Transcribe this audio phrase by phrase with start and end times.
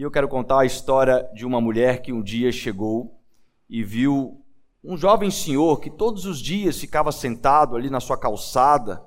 [0.00, 3.20] E eu quero contar a história de uma mulher que um dia chegou
[3.68, 4.40] e viu
[4.82, 9.04] um jovem senhor que todos os dias ficava sentado ali na sua calçada,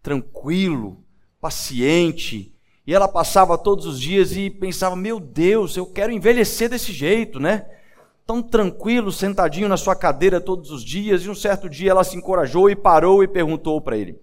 [0.00, 1.02] tranquilo,
[1.40, 2.54] paciente,
[2.86, 7.40] e ela passava todos os dias e pensava: meu Deus, eu quero envelhecer desse jeito,
[7.40, 7.68] né?
[8.24, 11.24] Tão tranquilo, sentadinho na sua cadeira todos os dias.
[11.24, 14.16] E um certo dia ela se encorajou e parou e perguntou para ele: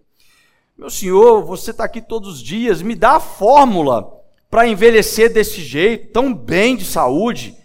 [0.77, 4.15] Meu senhor, você está aqui todos os dias, me dá a fórmula
[4.49, 7.55] para envelhecer desse jeito, tão bem de saúde.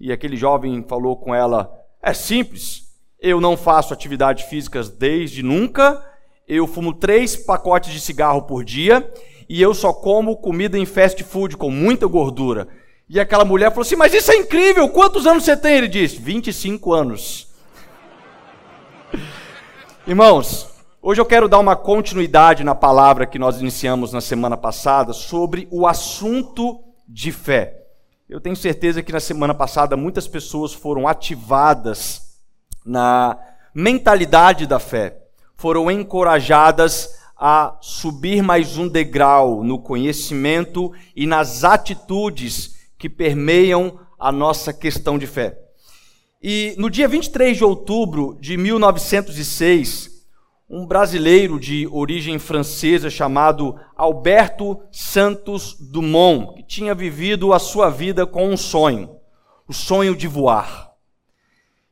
[0.00, 1.70] E aquele jovem falou com ela:
[2.02, 2.84] É simples,
[3.20, 6.04] eu não faço atividades físicas desde nunca,
[6.46, 9.10] eu fumo três pacotes de cigarro por dia
[9.48, 12.68] e eu só como comida em fast food com muita gordura.
[13.08, 15.76] E aquela mulher falou assim: Mas isso é incrível, quantos anos você tem?
[15.76, 17.48] Ele disse: 25 anos.
[20.06, 20.73] Irmãos,
[21.06, 25.68] hoje eu quero dar uma continuidade na palavra que nós iniciamos na semana passada sobre
[25.70, 27.82] o assunto de fé.
[28.26, 32.38] Eu tenho certeza que na semana passada muitas pessoas foram ativadas
[32.86, 33.38] na
[33.74, 35.18] mentalidade da fé,
[35.58, 44.32] foram encorajadas a subir mais um degrau no conhecimento e nas atitudes que permeiam a
[44.32, 45.58] nossa questão de fé.
[46.42, 50.13] E no dia 23 de outubro de 1906,
[50.68, 58.26] um brasileiro de origem francesa chamado Alberto Santos Dumont, que tinha vivido a sua vida
[58.26, 59.16] com um sonho,
[59.68, 60.92] o sonho de voar.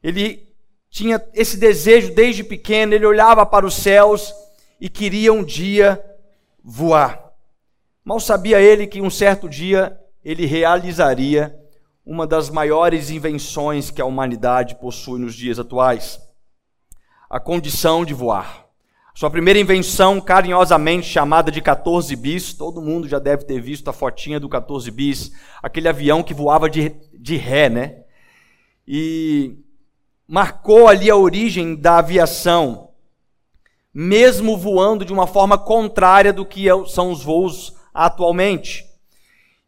[0.02, 0.48] Ele
[0.90, 4.34] tinha esse desejo desde pequeno, ele olhava para os céus
[4.80, 6.02] e queria um dia
[6.62, 7.32] voar.
[8.04, 11.56] Mal sabia ele que um certo dia ele realizaria
[12.04, 16.20] uma das maiores invenções que a humanidade possui nos dias atuais:
[17.30, 18.61] a condição de voar.
[19.14, 23.92] Sua primeira invenção, carinhosamente chamada de 14 bis, todo mundo já deve ter visto a
[23.92, 25.32] fotinha do 14 bis,
[25.62, 28.04] aquele avião que voava de, de ré, né?
[28.88, 29.58] E
[30.26, 32.92] marcou ali a origem da aviação
[33.92, 38.86] mesmo voando de uma forma contrária do que é são os voos atualmente.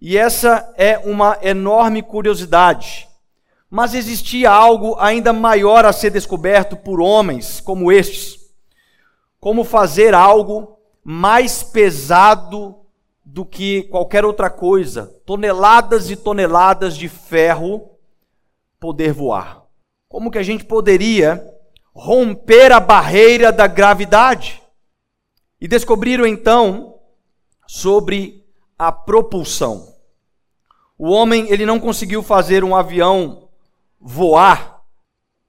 [0.01, 3.09] E essa é uma enorme curiosidade.
[3.71, 8.39] Mas existia algo ainda maior a ser descoberto por homens como estes:
[9.45, 12.77] como fazer algo mais pesado
[13.23, 17.91] do que qualquer outra coisa, toneladas e toneladas de ferro
[18.81, 19.67] poder voar.
[20.09, 21.47] Como que a gente poderia
[21.95, 24.63] romper a barreira da gravidade.
[25.61, 26.99] E descobriram então
[27.67, 28.47] sobre
[28.79, 29.93] a propulsão.
[30.99, 33.51] O homem, ele não conseguiu fazer um avião
[34.01, 34.81] voar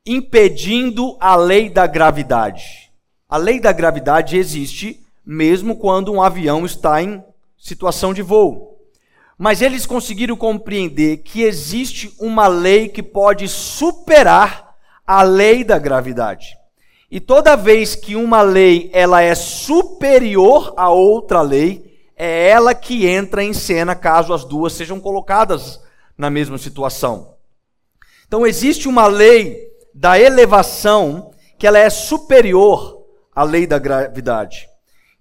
[0.05, 2.84] impedindo a lei da gravidade.
[3.27, 7.23] A lei da gravidade existe mesmo quando um avião está em
[7.57, 8.79] situação de voo.
[9.37, 14.75] Mas eles conseguiram compreender que existe uma lei que pode superar
[15.05, 16.55] a lei da gravidade.
[17.09, 23.07] E toda vez que uma lei ela é superior a outra lei, é ela que
[23.07, 25.81] entra em cena caso as duas sejam colocadas
[26.17, 27.35] na mesma situação.
[28.27, 32.94] Então existe uma lei da elevação que ela é superior
[33.35, 34.69] à lei da gravidade.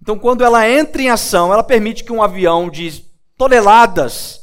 [0.01, 3.05] Então quando ela entra em ação, ela permite que um avião de
[3.37, 4.41] toneladas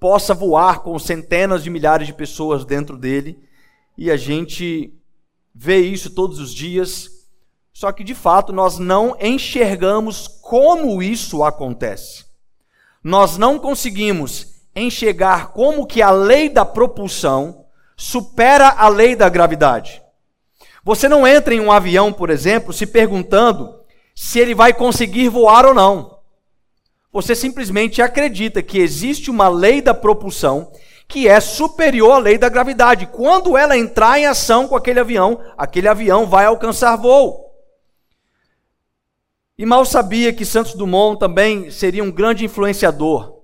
[0.00, 3.38] possa voar com centenas de milhares de pessoas dentro dele
[3.96, 4.92] e a gente
[5.54, 7.08] vê isso todos os dias,
[7.72, 12.24] só que de fato nós não enxergamos como isso acontece.
[13.04, 17.64] Nós não conseguimos enxergar como que a lei da propulsão
[17.96, 20.02] supera a lei da gravidade.
[20.84, 23.80] Você não entra em um avião, por exemplo, se perguntando
[24.14, 26.18] se ele vai conseguir voar ou não.
[27.12, 30.72] Você simplesmente acredita que existe uma lei da propulsão
[31.06, 33.06] que é superior à lei da gravidade.
[33.06, 37.52] Quando ela entrar em ação com aquele avião, aquele avião vai alcançar voo.
[39.58, 43.40] E mal sabia que Santos Dumont também seria um grande influenciador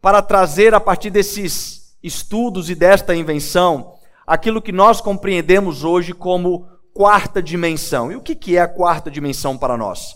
[0.00, 3.95] para trazer a partir desses estudos e desta invenção
[4.26, 8.10] aquilo que nós compreendemos hoje como quarta dimensão.
[8.10, 10.14] E o que é a quarta dimensão para nós?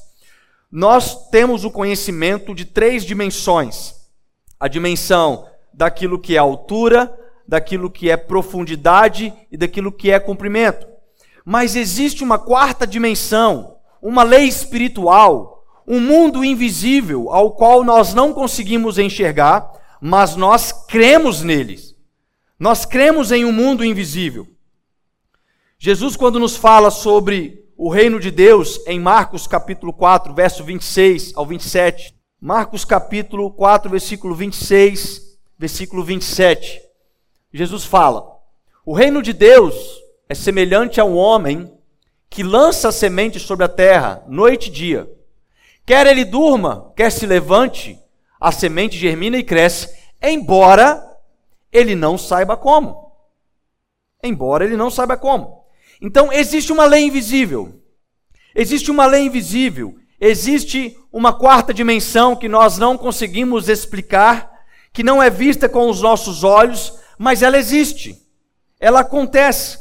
[0.71, 3.95] Nós temos o conhecimento de três dimensões:
[4.59, 7.15] a dimensão daquilo que é altura,
[7.47, 10.87] daquilo que é profundidade e daquilo que é comprimento.
[11.45, 18.33] Mas existe uma quarta dimensão, uma lei espiritual, um mundo invisível ao qual nós não
[18.33, 21.90] conseguimos enxergar, mas nós cremos neles.
[22.61, 24.47] Nós cremos em um mundo invisível.
[25.79, 31.33] Jesus, quando nos fala sobre o reino de Deus, em Marcos capítulo 4, verso 26
[31.35, 36.83] ao 27, Marcos capítulo 4, versículo 26 versículo 27.
[37.51, 38.31] Jesus fala:
[38.85, 39.75] O reino de Deus
[40.29, 41.73] é semelhante a um homem
[42.29, 45.11] que lança a semente sobre a terra, noite e dia.
[45.87, 47.99] Quer ele durma, quer se levante,
[48.39, 51.10] a semente germina e cresce, embora
[51.73, 53.13] ele não saiba como.
[54.23, 55.65] Embora ele não saiba como.
[56.01, 57.81] Então, existe uma lei invisível.
[58.55, 59.95] Existe uma lei invisível.
[60.21, 64.51] Existe uma quarta dimensão que nós não conseguimos explicar,
[64.93, 68.17] que não é vista com os nossos olhos, mas ela existe.
[68.79, 69.79] Ela acontece.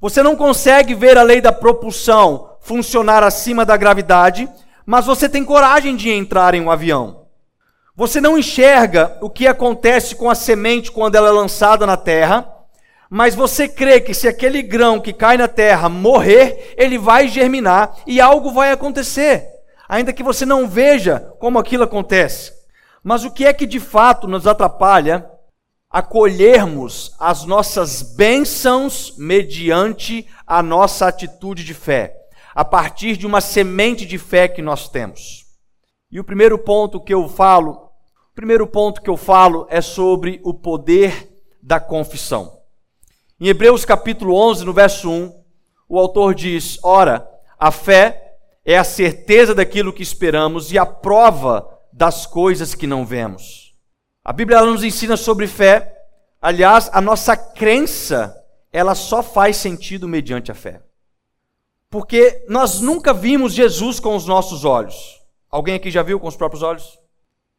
[0.00, 4.48] Você não consegue ver a lei da propulsão funcionar acima da gravidade,
[4.86, 7.21] mas você tem coragem de entrar em um avião.
[7.94, 12.50] Você não enxerga o que acontece com a semente quando ela é lançada na terra,
[13.10, 17.94] mas você crê que se aquele grão que cai na terra morrer, ele vai germinar
[18.06, 19.46] e algo vai acontecer,
[19.86, 22.52] ainda que você não veja como aquilo acontece.
[23.04, 25.28] Mas o que é que de fato nos atrapalha
[25.90, 32.16] acolhermos as nossas bênçãos mediante a nossa atitude de fé,
[32.54, 35.41] a partir de uma semente de fé que nós temos?
[36.12, 37.90] E o primeiro ponto que eu falo,
[38.30, 42.60] o primeiro ponto que eu falo é sobre o poder da confissão.
[43.40, 45.42] Em Hebreus capítulo 11, no verso 1,
[45.88, 47.26] o autor diz: Ora,
[47.58, 53.06] a fé é a certeza daquilo que esperamos e a prova das coisas que não
[53.06, 53.74] vemos.
[54.22, 55.98] A Bíblia nos ensina sobre fé.
[56.42, 58.36] Aliás, a nossa crença,
[58.70, 60.82] ela só faz sentido mediante a fé.
[61.88, 65.21] Porque nós nunca vimos Jesus com os nossos olhos.
[65.52, 66.98] Alguém aqui já viu com os próprios olhos?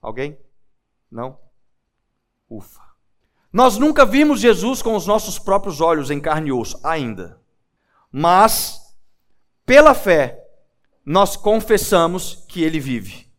[0.02, 0.36] Alguém?
[1.12, 1.38] Não?
[2.50, 2.82] Ufa.
[3.52, 7.40] Nós nunca vimos Jesus com os nossos próprios olhos em carne e osso, ainda.
[8.12, 8.80] Mas,
[9.64, 10.44] pela fé,
[11.06, 13.32] nós confessamos que ele vive.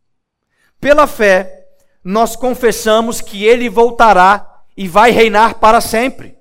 [0.80, 1.66] Pela fé,
[2.04, 6.38] nós confessamos que ele voltará e vai reinar para sempre.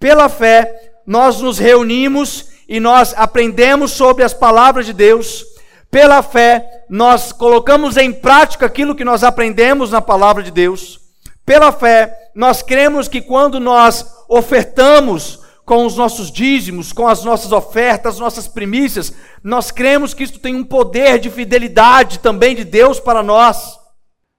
[0.00, 5.44] Pela fé, nós nos reunimos e nós aprendemos sobre as palavras de Deus.
[5.94, 10.98] Pela fé, nós colocamos em prática aquilo que nós aprendemos na palavra de Deus.
[11.46, 17.52] Pela fé, nós cremos que quando nós ofertamos com os nossos dízimos, com as nossas
[17.52, 22.98] ofertas, nossas primícias, nós cremos que isso tem um poder de fidelidade também de Deus
[22.98, 23.78] para nós.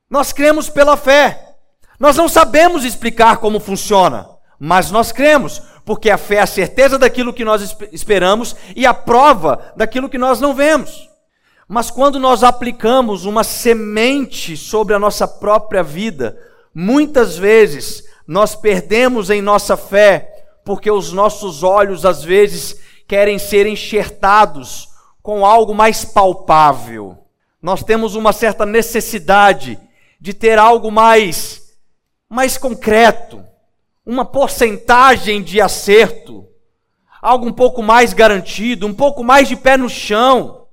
[0.09, 1.55] Nós cremos pela fé.
[1.97, 4.27] Nós não sabemos explicar como funciona,
[4.59, 8.93] mas nós cremos, porque a fé é a certeza daquilo que nós esperamos e a
[8.93, 11.14] prova daquilo que nós não vemos.
[11.67, 16.37] Mas quando nós aplicamos uma semente sobre a nossa própria vida,
[16.77, 20.29] Muitas vezes nós perdemos em nossa fé
[20.65, 22.77] porque os nossos olhos às vezes
[23.07, 24.89] querem ser enxertados
[25.23, 27.17] com algo mais palpável.
[27.61, 29.79] Nós temos uma certa necessidade
[30.19, 31.63] de ter algo mais
[32.27, 33.41] mais concreto,
[34.05, 36.45] uma porcentagem de acerto,
[37.21, 40.64] algo um pouco mais garantido, um pouco mais de pé no chão.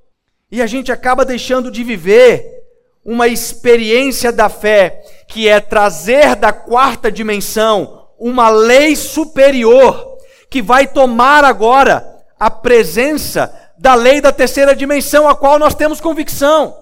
[0.53, 2.63] E a gente acaba deixando de viver
[3.03, 10.19] uma experiência da fé, que é trazer da quarta dimensão uma lei superior,
[10.51, 12.07] que vai tomar agora
[12.39, 16.77] a presença da lei da terceira dimensão, a qual nós temos convicção.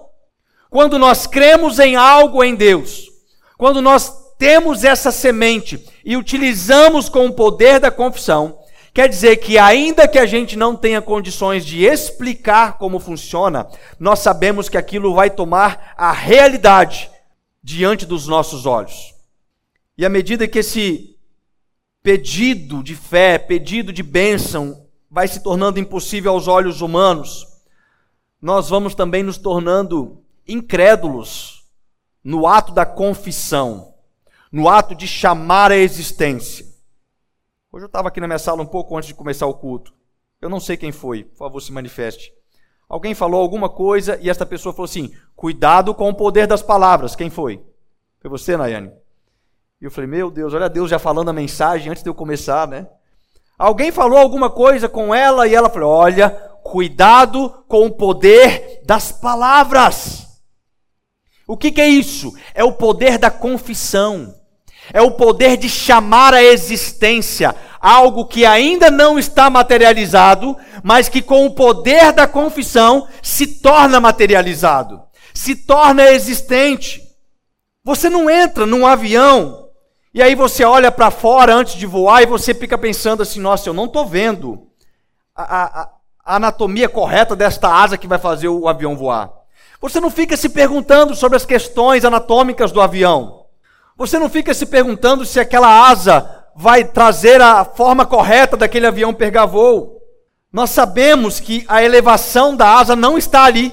[0.69, 3.09] Quando nós cremos em algo em Deus,
[3.57, 8.59] quando nós temos essa semente e utilizamos com o poder da confissão,
[8.93, 13.67] Quer dizer que, ainda que a gente não tenha condições de explicar como funciona,
[13.97, 17.09] nós sabemos que aquilo vai tomar a realidade
[17.63, 19.13] diante dos nossos olhos.
[19.97, 21.15] E à medida que esse
[22.03, 27.47] pedido de fé, pedido de bênção, vai se tornando impossível aos olhos humanos,
[28.41, 31.63] nós vamos também nos tornando incrédulos
[32.23, 33.93] no ato da confissão,
[34.51, 36.70] no ato de chamar a existência.
[37.73, 39.93] Hoje eu estava aqui na minha sala um pouco antes de começar o culto.
[40.41, 42.33] Eu não sei quem foi, por favor, se manifeste.
[42.89, 47.15] Alguém falou alguma coisa e esta pessoa falou assim: cuidado com o poder das palavras.
[47.15, 47.63] Quem foi?
[48.19, 48.91] Foi você, Nayane?
[49.79, 52.67] E eu falei: meu Deus, olha Deus já falando a mensagem antes de eu começar,
[52.67, 52.89] né?
[53.57, 56.29] Alguém falou alguma coisa com ela e ela falou: olha,
[56.63, 60.27] cuidado com o poder das palavras.
[61.47, 62.33] O que, que é isso?
[62.53, 64.40] É o poder da confissão
[64.93, 71.21] é o poder de chamar à existência algo que ainda não está materializado, mas que
[71.21, 75.01] com o poder da confissão se torna materializado,
[75.33, 77.01] se torna existente.
[77.83, 79.69] Você não entra num avião
[80.13, 83.67] e aí você olha para fora antes de voar e você fica pensando assim: nossa,
[83.67, 84.67] eu não estou vendo
[85.35, 85.89] a, a,
[86.23, 89.31] a anatomia correta desta asa que vai fazer o avião voar.
[89.79, 93.40] Você não fica se perguntando sobre as questões anatômicas do avião.
[94.01, 99.13] Você não fica se perguntando se aquela asa vai trazer a forma correta daquele avião
[99.13, 100.01] pegar voo.
[100.51, 103.71] Nós sabemos que a elevação da asa não está ali.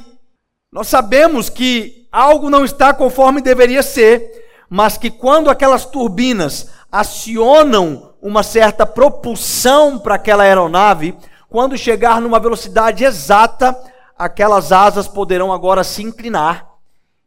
[0.70, 4.30] Nós sabemos que algo não está conforme deveria ser,
[4.68, 11.16] mas que quando aquelas turbinas acionam uma certa propulsão para aquela aeronave,
[11.48, 13.74] quando chegar numa velocidade exata,
[14.18, 16.68] aquelas asas poderão agora se inclinar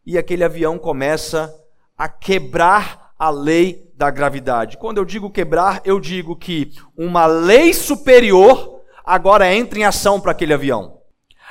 [0.06, 1.52] e aquele avião começa
[2.02, 4.76] a quebrar a lei da gravidade.
[4.76, 10.32] Quando eu digo quebrar, eu digo que uma lei superior agora entra em ação para
[10.32, 10.98] aquele avião.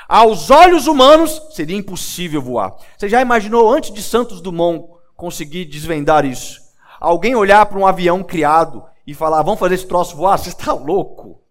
[0.09, 2.75] Aos olhos humanos, seria impossível voar.
[2.97, 6.59] Você já imaginou antes de Santos Dumont conseguir desvendar isso?
[6.99, 10.37] Alguém olhar para um avião criado e falar: vamos fazer esse troço voar?
[10.37, 11.41] Você está louco?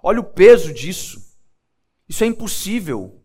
[0.00, 1.18] Olha o peso disso.
[2.08, 3.20] Isso é impossível.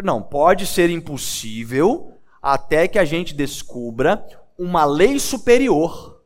[0.00, 4.24] Não, pode ser impossível até que a gente descubra
[4.58, 6.18] uma lei superior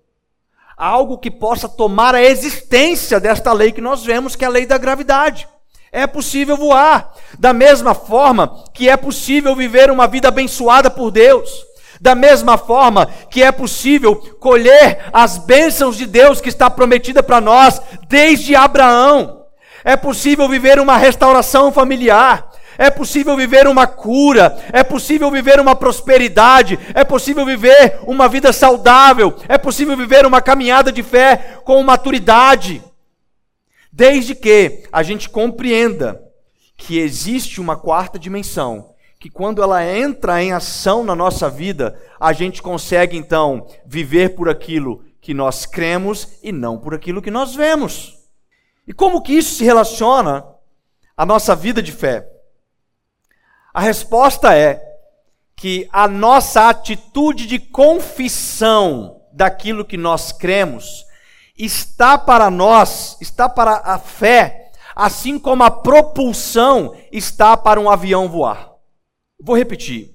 [0.82, 4.66] algo que possa tomar a existência desta lei que nós vemos, que é a lei
[4.66, 5.48] da gravidade.
[5.92, 11.64] É possível voar, da mesma forma que é possível viver uma vida abençoada por Deus,
[12.00, 17.40] da mesma forma que é possível colher as bênçãos de Deus que está prometida para
[17.40, 19.44] nós desde Abraão.
[19.84, 25.74] É possível viver uma restauração familiar, é possível viver uma cura, é possível viver uma
[25.74, 31.82] prosperidade, é possível viver uma vida saudável, é possível viver uma caminhada de fé com
[31.82, 32.82] maturidade.
[33.92, 36.22] Desde que a gente compreenda
[36.76, 42.32] que existe uma quarta dimensão, que quando ela entra em ação na nossa vida, a
[42.32, 47.54] gente consegue então viver por aquilo que nós cremos e não por aquilo que nós
[47.54, 48.18] vemos.
[48.86, 50.44] E como que isso se relaciona
[51.16, 52.31] à nossa vida de fé?
[53.74, 54.82] A resposta é
[55.56, 61.06] que a nossa atitude de confissão daquilo que nós cremos
[61.56, 68.28] está para nós, está para a fé, assim como a propulsão está para um avião
[68.28, 68.72] voar.
[69.40, 70.10] Vou repetir.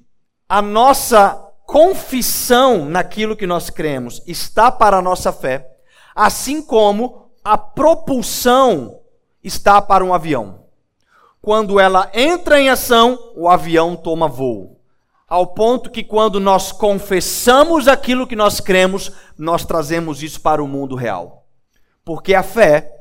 [0.47, 1.33] A nossa
[1.65, 5.67] confissão naquilo que nós cremos está para a nossa fé,
[6.15, 9.01] assim como a propulsão
[9.43, 10.66] está para um avião
[11.47, 14.81] quando ela entra em ação, o avião toma voo.
[15.25, 20.67] Ao ponto que quando nós confessamos aquilo que nós cremos, nós trazemos isso para o
[20.67, 21.47] mundo real.
[22.03, 22.93] Porque a fé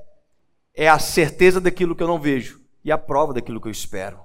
[0.73, 4.21] é a certeza daquilo que eu não vejo e a prova daquilo que eu espero.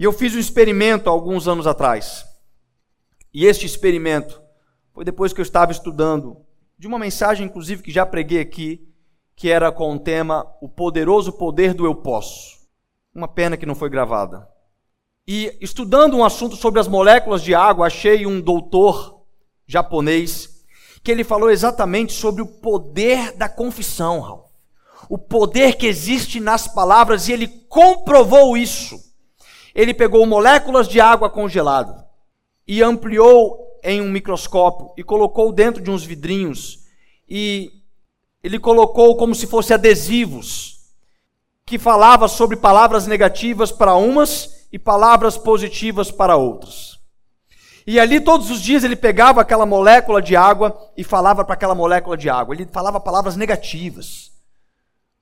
[0.00, 2.26] E eu fiz um experimento alguns anos atrás.
[3.32, 4.42] E este experimento
[4.92, 6.38] foi depois que eu estava estudando
[6.76, 8.92] de uma mensagem, inclusive, que já preguei aqui,
[9.36, 12.53] que era com o tema O Poderoso Poder do Eu Posso.
[13.14, 14.48] Uma pena que não foi gravada.
[15.26, 19.22] E estudando um assunto sobre as moléculas de água, achei um doutor
[19.66, 20.64] japonês
[21.02, 24.44] que ele falou exatamente sobre o poder da confissão, Raul.
[25.08, 28.98] O poder que existe nas palavras e ele comprovou isso.
[29.74, 32.06] Ele pegou moléculas de água congelada
[32.66, 36.84] e ampliou em um microscópio e colocou dentro de uns vidrinhos
[37.28, 37.70] e
[38.42, 40.73] ele colocou como se fossem adesivos
[41.66, 46.98] que falava sobre palavras negativas para umas e palavras positivas para outras.
[47.86, 51.74] E ali todos os dias ele pegava aquela molécula de água e falava para aquela
[51.74, 52.54] molécula de água.
[52.54, 54.32] Ele falava palavras negativas.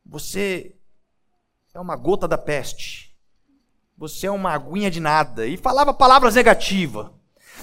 [0.07, 0.75] Você
[1.75, 3.13] é uma gota da peste.
[3.99, 5.47] Você é uma aguinha de nada.
[5.47, 7.09] E falava palavras negativas.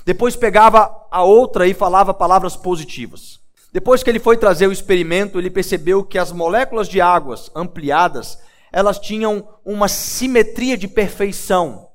[0.06, 3.40] Depois pegava a outra e falava palavras positivas.
[3.72, 8.38] Depois que ele foi trazer o experimento, ele percebeu que as moléculas de águas ampliadas
[8.72, 11.90] elas tinham uma simetria de perfeição.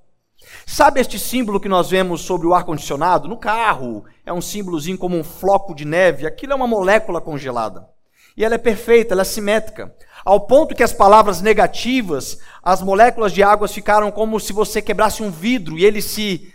[0.67, 3.29] Sabe este símbolo que nós vemos sobre o ar-condicionado?
[3.29, 6.27] No carro, é um símbolozinho como um floco de neve.
[6.27, 7.87] Aquilo é uma molécula congelada.
[8.37, 9.95] E ela é perfeita, ela é simétrica.
[10.25, 15.23] Ao ponto que as palavras negativas, as moléculas de água ficaram como se você quebrasse
[15.23, 16.53] um vidro e ele se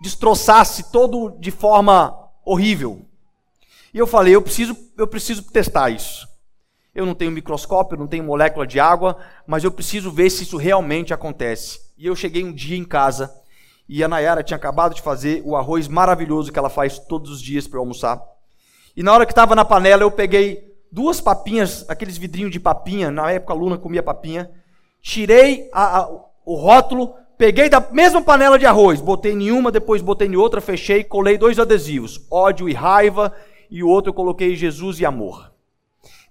[0.00, 3.04] destroçasse todo de forma horrível.
[3.92, 6.26] E eu falei, eu preciso, eu preciso testar isso.
[6.94, 10.58] Eu não tenho microscópio, não tenho molécula de água, mas eu preciso ver se isso
[10.58, 11.80] realmente acontece.
[11.96, 13.32] E eu cheguei um dia em casa
[13.88, 17.40] e a Nayara tinha acabado de fazer o arroz maravilhoso que ela faz todos os
[17.40, 18.22] dias para almoçar.
[18.94, 23.10] E na hora que estava na panela, eu peguei duas papinhas, aqueles vidrinhos de papinha,
[23.10, 24.50] na época a Luna comia papinha,
[25.00, 26.08] tirei a, a,
[26.44, 30.60] o rótulo, peguei da mesma panela de arroz, botei em uma, depois botei em outra,
[30.60, 33.34] fechei, colei dois adesivos, ódio e raiva,
[33.70, 35.51] e o outro eu coloquei Jesus e amor.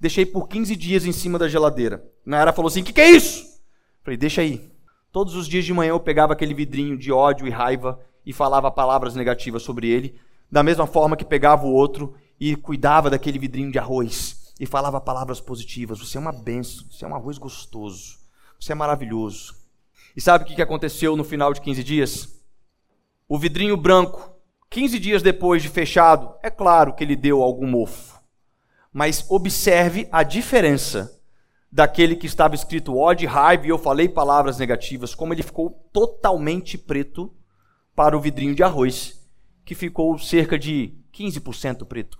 [0.01, 2.03] Deixei por 15 dias em cima da geladeira.
[2.25, 3.62] Nayara falou assim: que, que é isso?
[4.01, 4.72] Falei: Deixa aí.
[5.12, 8.72] Todos os dias de manhã eu pegava aquele vidrinho de ódio e raiva e falava
[8.72, 10.20] palavras negativas sobre ele,
[10.51, 15.00] da mesma forma que pegava o outro e cuidava daquele vidrinho de arroz e falava
[15.00, 16.00] palavras positivas.
[16.00, 18.17] Você é uma benção, você é um arroz gostoso,
[18.60, 19.53] você é maravilhoso.
[20.15, 22.41] E sabe o que aconteceu no final de 15 dias?
[23.29, 24.34] O vidrinho branco,
[24.67, 28.11] 15 dias depois de fechado, é claro que ele deu algum mofo.
[28.93, 31.21] Mas observe a diferença
[31.71, 36.77] daquele que estava escrito ódio, raiva, e eu falei palavras negativas, como ele ficou totalmente
[36.77, 37.33] preto
[37.95, 39.25] para o vidrinho de arroz,
[39.63, 42.17] que ficou cerca de 15% preto.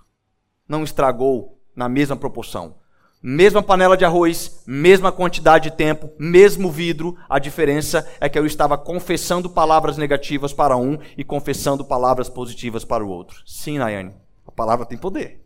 [0.66, 2.80] Não estragou na mesma proporção.
[3.22, 8.44] Mesma panela de arroz, mesma quantidade de tempo, mesmo vidro, a diferença é que eu
[8.44, 13.40] estava confessando palavras negativas para um e confessando palavras positivas para o outro.
[13.46, 15.41] Sim, Nayane, a palavra tem poder.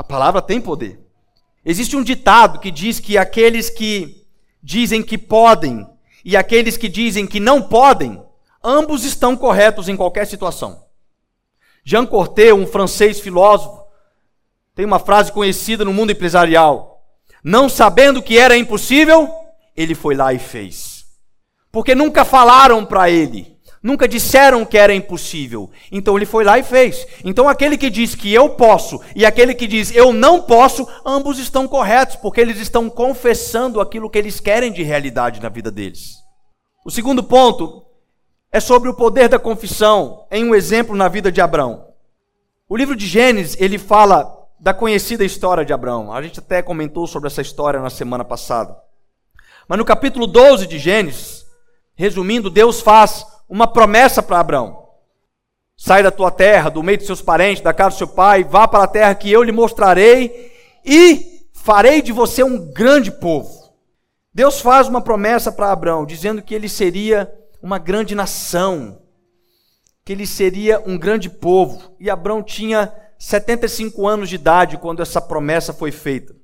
[0.00, 0.98] A palavra tem poder.
[1.62, 4.26] Existe um ditado que diz que aqueles que
[4.62, 5.86] dizem que podem
[6.24, 8.18] e aqueles que dizem que não podem,
[8.64, 10.86] ambos estão corretos em qualquer situação.
[11.84, 13.84] Jean Cortet, um francês filósofo,
[14.74, 17.04] tem uma frase conhecida no mundo empresarial
[17.44, 19.28] não sabendo que era impossível,
[19.76, 21.04] ele foi lá e fez.
[21.70, 25.70] Porque nunca falaram para ele, nunca disseram que era impossível.
[25.90, 27.06] Então ele foi lá e fez.
[27.24, 31.38] Então aquele que diz que eu posso e aquele que diz eu não posso, ambos
[31.38, 36.16] estão corretos, porque eles estão confessando aquilo que eles querem de realidade na vida deles.
[36.84, 37.84] O segundo ponto
[38.52, 41.88] é sobre o poder da confissão em um exemplo na vida de Abraão.
[42.68, 46.12] O livro de Gênesis, ele fala da conhecida história de Abraão.
[46.12, 48.76] A gente até comentou sobre essa história na semana passada.
[49.66, 51.46] Mas no capítulo 12 de Gênesis,
[51.94, 54.88] resumindo, Deus faz uma promessa para Abraão.
[55.76, 58.68] Sai da tua terra, do meio de seus parentes, da casa do seu pai, vá
[58.68, 60.52] para a terra que eu lhe mostrarei
[60.84, 63.74] e farei de você um grande povo.
[64.32, 67.30] Deus faz uma promessa para Abraão, dizendo que ele seria
[67.60, 69.02] uma grande nação,
[70.04, 71.96] que ele seria um grande povo.
[71.98, 76.36] E Abraão tinha 75 anos de idade quando essa promessa foi feita.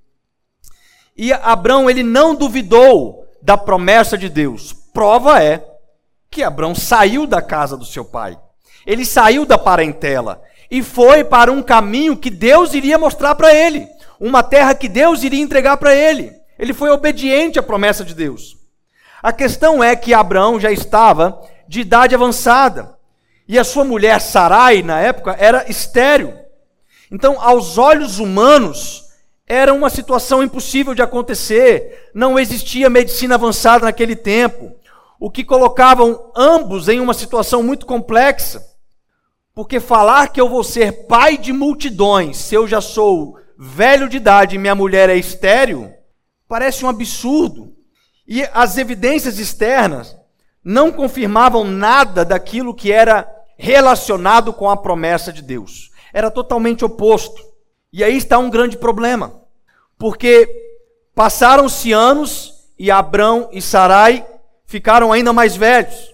[1.16, 4.72] E Abraão, ele não duvidou da promessa de Deus.
[4.72, 5.75] Prova é
[6.30, 8.38] que Abraão saiu da casa do seu pai.
[8.86, 13.88] Ele saiu da parentela e foi para um caminho que Deus iria mostrar para ele,
[14.18, 16.32] uma terra que Deus iria entregar para ele.
[16.58, 18.56] Ele foi obediente à promessa de Deus.
[19.22, 22.96] A questão é que Abraão já estava de idade avançada
[23.48, 26.34] e a sua mulher Sarai, na época, era estéril.
[27.10, 29.04] Então, aos olhos humanos,
[29.46, 32.10] era uma situação impossível de acontecer.
[32.12, 34.74] Não existia medicina avançada naquele tempo,
[35.18, 38.64] o que colocavam ambos em uma situação muito complexa.
[39.54, 44.18] Porque falar que eu vou ser pai de multidões, se eu já sou velho de
[44.18, 45.90] idade e minha mulher é estéril,
[46.46, 47.74] parece um absurdo.
[48.26, 50.16] E as evidências externas
[50.62, 53.26] não confirmavam nada daquilo que era
[53.56, 57.44] relacionado com a promessa de Deus era totalmente oposto.
[57.92, 59.34] E aí está um grande problema,
[59.98, 60.48] porque
[61.14, 64.26] passaram-se anos e Abrão e Sarai
[64.66, 66.12] ficaram ainda mais velhos.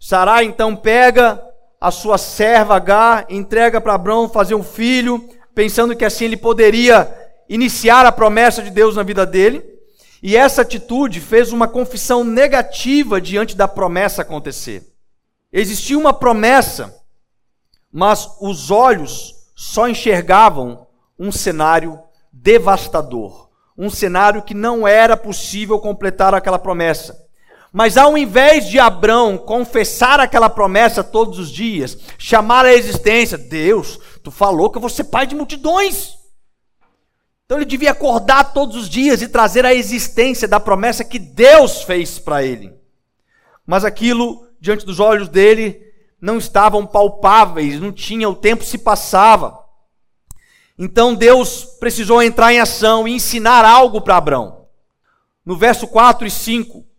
[0.00, 1.42] Sarai então pega
[1.80, 7.12] a sua serva H, entrega para Abrão fazer um filho, pensando que assim ele poderia
[7.48, 9.62] iniciar a promessa de Deus na vida dele.
[10.22, 14.82] E essa atitude fez uma confissão negativa diante da promessa acontecer.
[15.52, 17.04] Existia uma promessa
[17.96, 20.84] mas os olhos só enxergavam
[21.16, 21.96] um cenário
[22.32, 27.16] devastador, um cenário que não era possível completar aquela promessa.
[27.76, 33.98] Mas ao invés de Abrão confessar aquela promessa todos os dias, chamar a existência, Deus,
[34.22, 36.14] tu falou que eu vou ser pai de multidões.
[37.44, 41.82] Então ele devia acordar todos os dias e trazer a existência da promessa que Deus
[41.82, 42.72] fez para ele.
[43.66, 45.82] Mas aquilo, diante dos olhos dele,
[46.20, 49.58] não estavam palpáveis, não tinha, o tempo se passava.
[50.78, 54.68] Então Deus precisou entrar em ação e ensinar algo para Abraão.
[55.44, 56.93] No verso 4 e 5,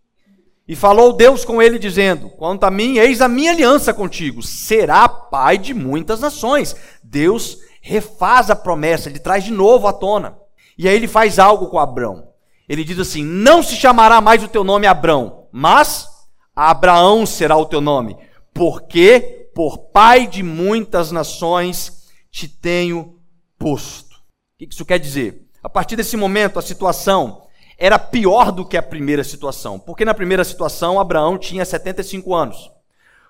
[0.68, 5.08] e falou Deus com ele, dizendo: Quanto a mim, eis a minha aliança contigo, será
[5.08, 6.76] pai de muitas nações.
[7.04, 10.38] Deus refaz a promessa, ele traz de novo à tona.
[10.78, 12.30] E aí ele faz algo com Abraão.
[12.68, 16.08] Ele diz assim: Não se chamará mais o teu nome Abraão, mas
[16.56, 18.18] Abraão será o teu nome,
[18.54, 23.20] porque por pai de muitas nações te tenho
[23.58, 24.16] posto.
[24.16, 25.46] O que isso quer dizer?
[25.64, 27.45] A partir desse momento, a situação
[27.78, 32.72] era pior do que a primeira situação, porque na primeira situação Abraão tinha 75 anos.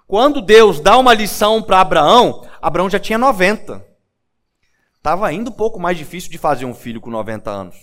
[0.07, 3.83] Quando Deus dá uma lição para Abraão, Abraão já tinha 90.
[4.97, 7.75] Estava ainda um pouco mais difícil de fazer um filho com 90 anos.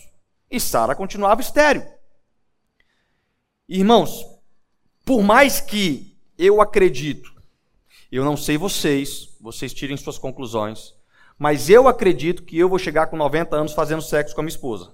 [0.51, 1.85] E Sara continuava estéril.
[3.69, 4.25] Irmãos,
[5.05, 7.33] por mais que eu acredito
[8.13, 10.93] eu não sei vocês, vocês tirem suas conclusões,
[11.39, 14.51] mas eu acredito que eu vou chegar com 90 anos fazendo sexo com a minha
[14.51, 14.93] esposa.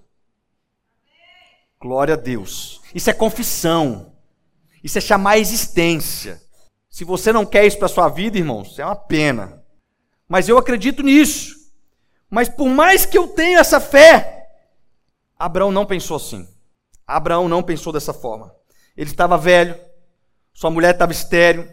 [1.81, 2.81] Glória a Deus.
[2.95, 4.13] Isso é confissão.
[4.83, 6.41] Isso é chamar a existência.
[6.89, 9.63] Se você não quer isso para sua vida, irmãos, é uma pena.
[10.29, 11.55] Mas eu acredito nisso.
[12.29, 14.49] Mas por mais que eu tenha essa fé,
[15.39, 16.47] Abraão não pensou assim.
[17.07, 18.55] Abraão não pensou dessa forma.
[18.97, 19.79] Ele estava velho,
[20.53, 21.69] sua mulher estava estéril.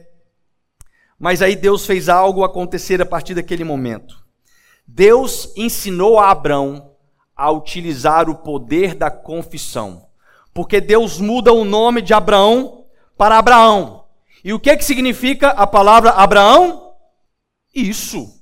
[1.18, 4.24] Mas aí Deus fez algo acontecer a partir daquele momento.
[4.88, 6.95] Deus ensinou a Abraão
[7.36, 10.08] a utilizar o poder da confissão.
[10.54, 12.86] Porque Deus muda o nome de Abraão
[13.18, 14.06] para Abraão.
[14.44, 16.94] E o que que significa a palavra Abraão?
[17.74, 18.42] Isso.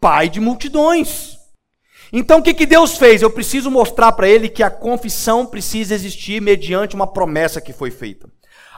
[0.00, 1.38] Pai de multidões.
[2.12, 3.22] Então o que, que Deus fez?
[3.22, 7.90] Eu preciso mostrar para ele que a confissão precisa existir mediante uma promessa que foi
[7.90, 8.28] feita.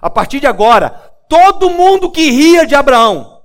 [0.01, 0.91] A partir de agora,
[1.29, 3.41] todo mundo que ria de Abraão,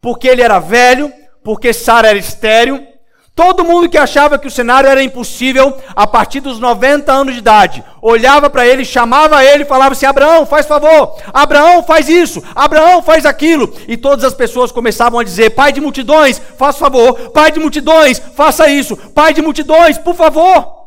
[0.00, 2.86] porque ele era velho, porque Sara era estéril,
[3.34, 7.40] Todo mundo que achava que o cenário era impossível, a partir dos 90 anos de
[7.40, 13.02] idade, olhava para ele, chamava ele falava assim: Abraão, faz favor, Abraão, faz isso, Abraão,
[13.02, 13.74] faz aquilo.
[13.88, 18.20] E todas as pessoas começavam a dizer: Pai de multidões, faz favor, Pai de multidões,
[18.36, 20.82] faça isso, Pai de multidões, por favor.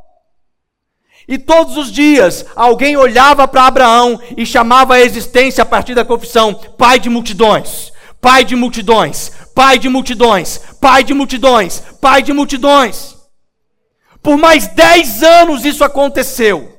[1.27, 6.05] E todos os dias alguém olhava para Abraão e chamava a existência a partir da
[6.05, 12.31] confissão: Pai de multidões, Pai de multidões, Pai de multidões, Pai de multidões, Pai de
[12.31, 13.15] multidões.
[14.21, 16.73] Por mais dez anos isso aconteceu.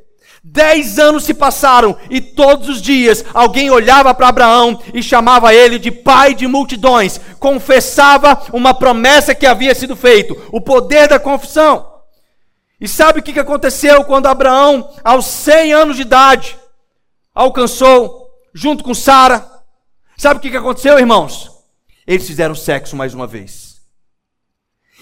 [0.45, 5.77] Dez anos se passaram e todos os dias alguém olhava para Abraão e chamava ele
[5.77, 11.91] de pai de multidões, confessava uma promessa que havia sido feita, o poder da confissão.
[12.81, 16.57] E sabe o que aconteceu quando Abraão, aos 100 anos de idade,
[17.35, 19.57] alcançou, junto com Sara,
[20.17, 21.56] Sabe o que aconteceu, irmãos?
[22.07, 23.81] Eles fizeram sexo mais uma vez.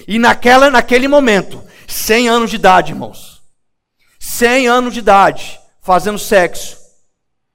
[0.08, 3.42] E naquela, naquele momento, 100 anos de idade, irmãos.
[4.18, 6.78] 100 anos de idade, fazendo sexo.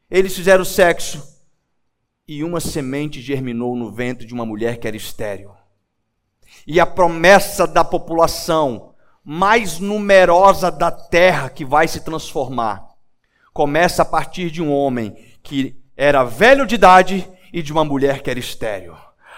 [0.10, 1.28] Eles fizeram sexo
[2.28, 5.52] e uma semente germinou no ventre de uma mulher que era estéril.
[6.66, 12.88] E a promessa da população mais numerosa da terra que vai se transformar
[13.54, 18.22] começa a partir de um homem que era velho de idade e de uma mulher
[18.22, 18.96] que era estéril.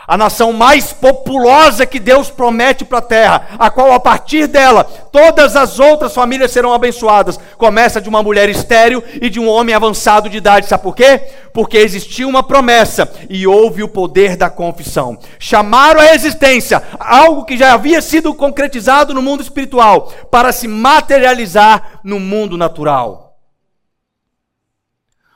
[0.08, 4.84] A nação mais populosa que Deus promete para a terra, a qual a partir dela
[4.84, 9.76] todas as outras famílias serão abençoadas, começa de uma mulher estéril e de um homem
[9.76, 10.68] avançado de idade.
[10.68, 11.22] Sabe por quê?
[11.54, 15.18] Porque existiu uma promessa e houve o poder da confissão.
[15.40, 22.00] Chamaram a existência algo que já havia sido concretizado no mundo espiritual para se materializar
[22.04, 23.38] no mundo natural.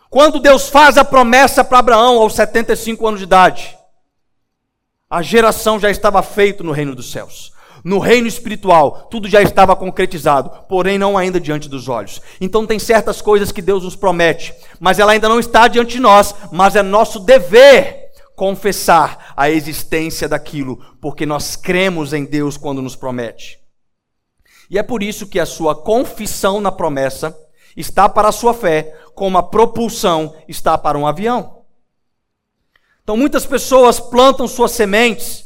[0.10, 3.78] Quando Deus faz a promessa para Abraão aos 75 anos de idade,
[5.10, 7.54] a geração já estava feita no reino dos céus.
[7.84, 12.20] No reino espiritual, tudo já estava concretizado, porém não ainda diante dos olhos.
[12.42, 16.00] Então tem certas coisas que Deus nos promete, mas ela ainda não está diante de
[16.00, 22.82] nós, mas é nosso dever confessar a existência daquilo, porque nós cremos em Deus quando
[22.82, 23.60] nos promete.
[24.70, 27.38] E é por isso que a sua confissão na promessa
[27.78, 31.55] está para a sua fé, como a propulsão está para um avião.
[33.06, 35.46] Então muitas pessoas plantam suas sementes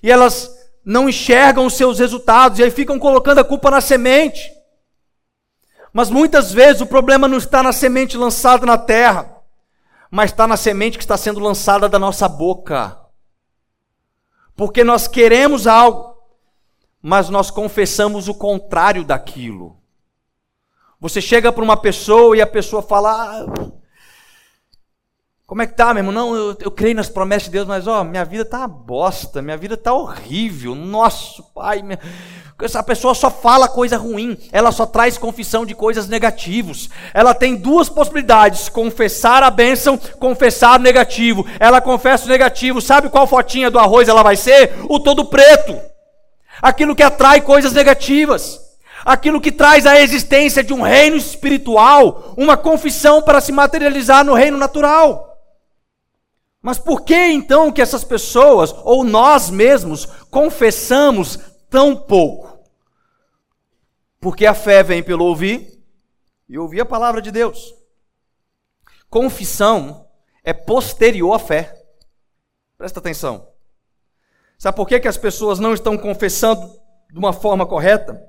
[0.00, 0.48] e elas
[0.84, 4.48] não enxergam os seus resultados e aí ficam colocando a culpa na semente.
[5.92, 9.28] Mas muitas vezes o problema não está na semente lançada na terra,
[10.08, 12.96] mas está na semente que está sendo lançada da nossa boca.
[14.54, 16.16] Porque nós queremos algo,
[17.02, 19.80] mas nós confessamos o contrário daquilo.
[21.00, 23.72] Você chega para uma pessoa e a pessoa fala: ah,
[25.50, 26.12] Como é que tá, meu irmão?
[26.12, 29.42] Não, eu, eu creio nas promessas de Deus, mas ó, minha vida tá uma bosta,
[29.42, 30.76] minha vida tá horrível.
[30.76, 31.98] Nosso pai, minha...
[32.62, 36.88] essa pessoa só fala coisa ruim, ela só traz confissão de coisas negativas.
[37.12, 41.44] Ela tem duas possibilidades: confessar a bênção, confessar o negativo.
[41.58, 44.72] Ela confessa o negativo, sabe qual fotinha do arroz ela vai ser?
[44.88, 45.76] O todo preto.
[46.62, 48.70] Aquilo que atrai coisas negativas
[49.02, 54.34] aquilo que traz a existência de um reino espiritual, uma confissão para se materializar no
[54.34, 55.29] reino natural.
[56.62, 61.38] Mas por que então que essas pessoas, ou nós mesmos, confessamos
[61.70, 62.58] tão pouco?
[64.20, 65.82] Porque a fé vem pelo ouvir
[66.48, 67.74] e ouvir a palavra de Deus.
[69.08, 70.06] Confissão
[70.44, 71.74] é posterior à fé.
[72.76, 73.48] Presta atenção.
[74.58, 76.70] Sabe por que, que as pessoas não estão confessando
[77.10, 78.22] de uma forma correta?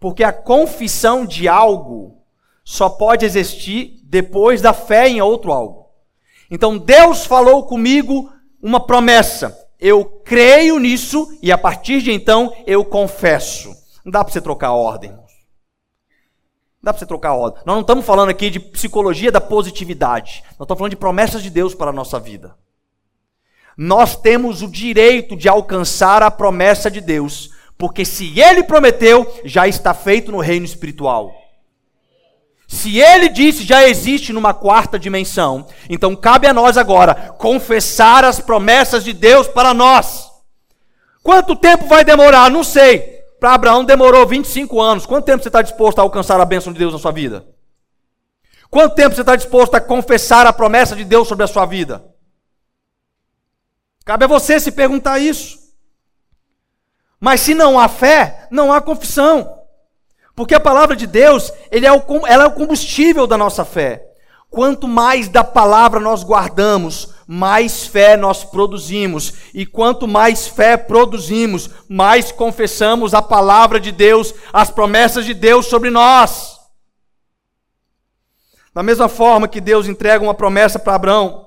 [0.00, 2.20] Porque a confissão de algo
[2.64, 5.85] só pode existir depois da fé em outro algo.
[6.50, 8.32] Então Deus falou comigo
[8.62, 9.56] uma promessa.
[9.78, 13.74] eu creio nisso e a partir de então eu confesso.
[14.04, 15.10] Não dá para você trocar a ordem.
[15.10, 15.22] Não
[16.82, 17.62] dá para você trocar a ordem.
[17.66, 20.42] Nós não estamos falando aqui de psicologia da positividade.
[20.50, 22.54] Nós estamos falando de promessas de Deus para a nossa vida.
[23.76, 29.68] Nós temos o direito de alcançar a promessa de Deus, porque se Ele prometeu, já
[29.68, 31.34] está feito no reino espiritual.
[32.66, 38.40] Se ele disse já existe numa quarta dimensão, então cabe a nós agora confessar as
[38.40, 40.28] promessas de Deus para nós.
[41.22, 42.50] Quanto tempo vai demorar?
[42.50, 43.16] Não sei.
[43.38, 45.06] Para Abraão demorou 25 anos.
[45.06, 47.46] Quanto tempo você está disposto a alcançar a bênção de Deus na sua vida?
[48.70, 52.04] Quanto tempo você está disposto a confessar a promessa de Deus sobre a sua vida?
[54.04, 55.58] Cabe a você se perguntar isso.
[57.20, 59.55] Mas se não há fé, não há confissão.
[60.36, 64.06] Porque a palavra de Deus, ele é o, ela é o combustível da nossa fé.
[64.50, 69.32] Quanto mais da palavra nós guardamos, mais fé nós produzimos.
[69.54, 75.66] E quanto mais fé produzimos, mais confessamos a palavra de Deus, as promessas de Deus
[75.66, 76.60] sobre nós.
[78.74, 81.46] Da mesma forma que Deus entrega uma promessa para Abraão,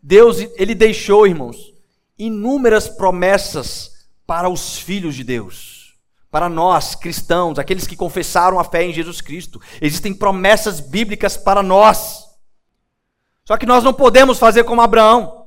[0.00, 1.74] Deus ele deixou, irmãos,
[2.16, 5.73] inúmeras promessas para os filhos de Deus
[6.34, 9.60] para nós, cristãos, aqueles que confessaram a fé em Jesus Cristo.
[9.80, 12.24] Existem promessas bíblicas para nós.
[13.44, 15.46] Só que nós não podemos fazer como Abraão,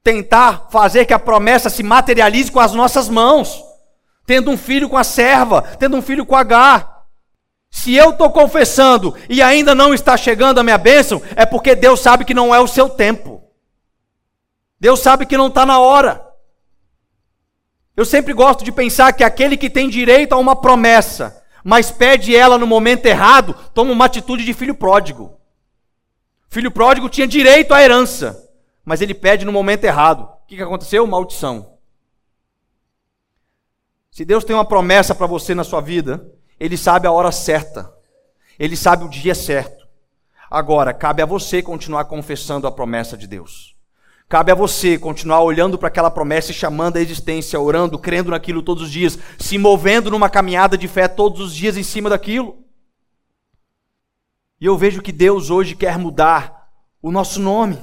[0.00, 3.64] tentar fazer que a promessa se materialize com as nossas mãos,
[4.24, 7.02] tendo um filho com a serva, tendo um filho com H.
[7.68, 11.98] Se eu estou confessando e ainda não está chegando a minha bênção, é porque Deus
[11.98, 13.42] sabe que não é o seu tempo.
[14.78, 16.31] Deus sabe que não está na hora.
[17.96, 22.34] Eu sempre gosto de pensar que aquele que tem direito a uma promessa, mas pede
[22.34, 25.38] ela no momento errado, toma uma atitude de filho pródigo.
[26.48, 28.50] Filho pródigo tinha direito à herança,
[28.84, 30.22] mas ele pede no momento errado.
[30.24, 31.06] O que aconteceu?
[31.06, 31.72] Maldição.
[34.10, 37.90] Se Deus tem uma promessa para você na sua vida, Ele sabe a hora certa,
[38.58, 39.88] Ele sabe o dia certo.
[40.50, 43.71] Agora, cabe a você continuar confessando a promessa de Deus.
[44.32, 48.62] Cabe a você continuar olhando para aquela promessa e chamando a existência, orando, crendo naquilo
[48.62, 52.56] todos os dias, se movendo numa caminhada de fé todos os dias em cima daquilo.
[54.58, 56.66] E eu vejo que Deus hoje quer mudar
[57.02, 57.78] o nosso nome.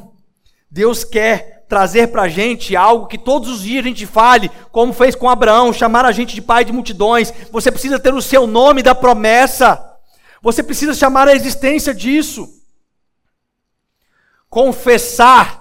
[0.71, 4.91] Deus quer trazer para a gente algo que todos os dias a gente fale, como
[4.91, 7.31] fez com Abraão, chamar a gente de pai de multidões.
[7.51, 9.85] Você precisa ter o seu nome da promessa.
[10.41, 12.49] Você precisa chamar a existência disso.
[14.49, 15.58] Confessar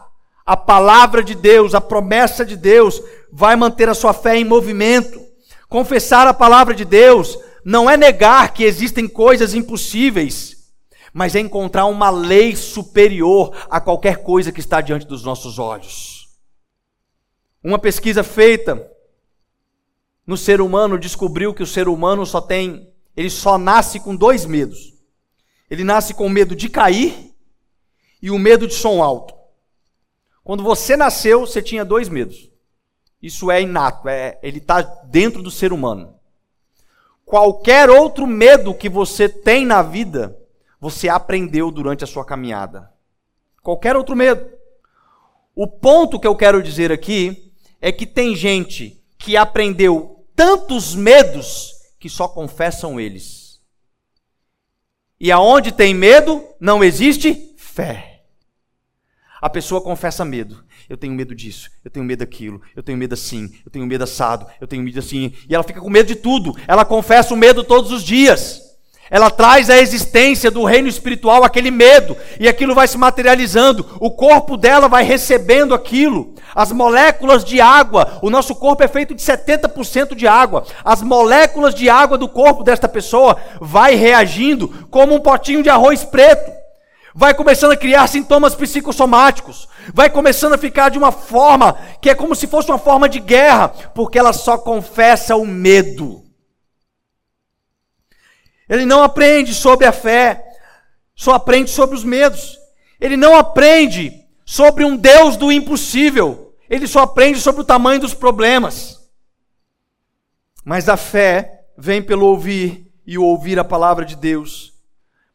[0.48, 5.20] a palavra de Deus, a promessa de Deus, vai manter a sua fé em movimento.
[5.68, 10.72] Confessar a palavra de Deus não é negar que existem coisas impossíveis,
[11.12, 16.30] mas é encontrar uma lei superior a qualquer coisa que está diante dos nossos olhos.
[17.62, 18.90] Uma pesquisa feita
[20.26, 24.46] no ser humano descobriu que o ser humano só tem, ele só nasce com dois
[24.46, 24.94] medos.
[25.70, 27.34] Ele nasce com medo de cair
[28.22, 29.37] e o medo de som alto.
[30.48, 32.50] Quando você nasceu, você tinha dois medos.
[33.20, 36.14] Isso é inato, é, ele está dentro do ser humano.
[37.22, 40.34] Qualquer outro medo que você tem na vida,
[40.80, 42.90] você aprendeu durante a sua caminhada.
[43.62, 44.50] Qualquer outro medo.
[45.54, 51.74] O ponto que eu quero dizer aqui é que tem gente que aprendeu tantos medos
[51.98, 53.60] que só confessam eles.
[55.20, 58.07] E aonde tem medo, não existe fé.
[59.40, 60.64] A pessoa confessa medo.
[60.88, 64.04] Eu tenho medo disso, eu tenho medo daquilo, eu tenho medo assim, eu tenho medo
[64.04, 65.32] assado, eu tenho medo assim.
[65.48, 66.56] E ela fica com medo de tudo.
[66.66, 68.68] Ela confessa o medo todos os dias.
[69.10, 73.86] Ela traz à existência do reino espiritual aquele medo, e aquilo vai se materializando.
[74.00, 76.34] O corpo dela vai recebendo aquilo.
[76.54, 80.64] As moléculas de água, o nosso corpo é feito de 70% de água.
[80.84, 86.04] As moléculas de água do corpo desta pessoa vai reagindo como um potinho de arroz
[86.04, 86.67] preto
[87.18, 92.14] vai começando a criar sintomas psicossomáticos, vai começando a ficar de uma forma que é
[92.14, 96.24] como se fosse uma forma de guerra, porque ela só confessa o medo.
[98.68, 100.46] Ele não aprende sobre a fé,
[101.12, 102.56] só aprende sobre os medos.
[103.00, 108.14] Ele não aprende sobre um Deus do impossível, ele só aprende sobre o tamanho dos
[108.14, 109.10] problemas.
[110.64, 114.72] Mas a fé vem pelo ouvir e ouvir a palavra de Deus.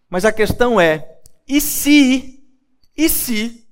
[0.09, 1.12] Mas a questão é,
[1.47, 2.43] e se,
[2.95, 3.67] e se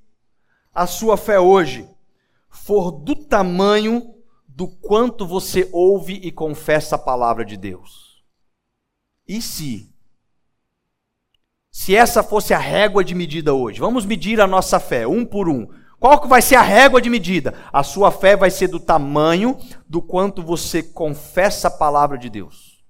[0.73, 1.89] a sua fé hoje
[2.49, 4.15] for do tamanho
[4.47, 8.23] do quanto você ouve e confessa a palavra de Deus?
[9.27, 9.91] E se?
[11.71, 15.47] Se essa fosse a régua de medida hoje, vamos medir a nossa fé, um por
[15.47, 15.67] um.
[16.01, 17.53] Qual que vai ser a régua de medida?
[17.71, 19.57] A sua fé vai ser do tamanho
[19.87, 22.83] do quanto você confessa a palavra de Deus.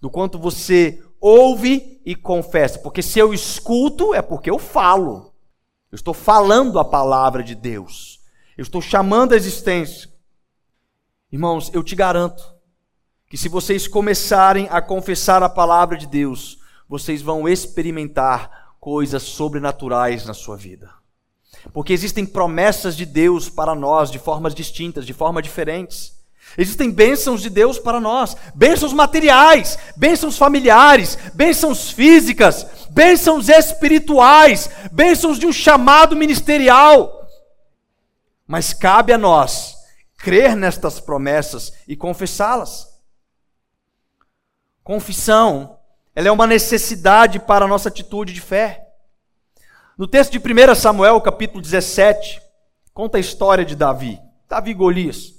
[0.00, 2.78] Do quanto você ouve e confessa.
[2.78, 5.32] Porque se eu escuto, é porque eu falo.
[5.90, 8.20] Eu estou falando a palavra de Deus.
[8.56, 10.10] Eu estou chamando a existência.
[11.30, 12.42] Irmãos, eu te garanto
[13.28, 20.24] que se vocês começarem a confessar a palavra de Deus, vocês vão experimentar coisas sobrenaturais
[20.24, 20.90] na sua vida.
[21.72, 26.17] Porque existem promessas de Deus para nós de formas distintas, de formas diferentes.
[26.56, 35.38] Existem bênçãos de Deus para nós, bênçãos materiais, bênçãos familiares, bênçãos físicas, bênçãos espirituais, bênçãos
[35.38, 37.28] de um chamado ministerial.
[38.46, 39.76] Mas cabe a nós
[40.16, 42.88] crer nestas promessas e confessá-las.
[44.82, 45.78] Confissão,
[46.14, 48.88] ela é uma necessidade para a nossa atitude de fé.
[49.96, 52.42] No texto de 1 Samuel, capítulo 17,
[52.92, 55.37] conta a história de Davi, Davi Golias.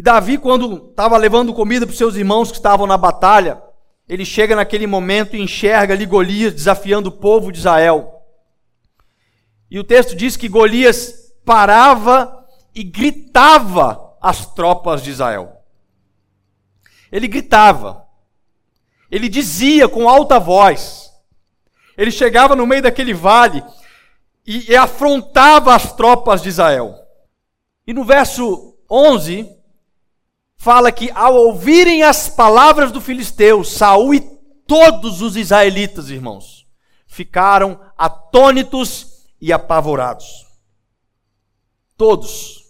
[0.00, 3.62] E Davi, quando estava levando comida para os seus irmãos que estavam na batalha,
[4.08, 8.24] ele chega naquele momento e enxerga ali Golias desafiando o povo de Israel.
[9.70, 15.52] E o texto diz que Golias parava e gritava às tropas de Israel.
[17.12, 18.06] Ele gritava.
[19.10, 21.12] Ele dizia com alta voz:
[21.94, 23.62] ele chegava no meio daquele vale
[24.46, 26.98] e, e afrontava as tropas de Israel.
[27.86, 29.59] E no verso 11,
[30.60, 34.20] fala que ao ouvirem as palavras do filisteu, Saul e
[34.66, 36.66] todos os israelitas, irmãos,
[37.06, 40.26] ficaram atônitos e apavorados.
[41.96, 42.60] Todos.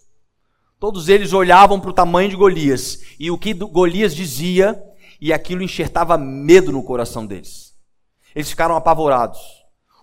[0.79, 4.81] Todos eles olhavam para o tamanho de Golias e o que Golias dizia,
[5.19, 7.75] e aquilo enxertava medo no coração deles.
[8.33, 9.39] Eles ficaram apavorados.